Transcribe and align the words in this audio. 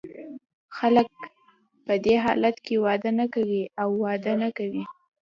خلګ 0.75 1.07
په 1.85 1.93
دې 2.05 2.15
حالت 2.25 2.55
کې 2.65 2.75
واده 2.85 3.11
نه 3.19 3.25
کوي 3.33 3.63
او 3.81 3.89
واده 4.03 4.33
نه 4.43 4.49
کوي. 4.57 4.83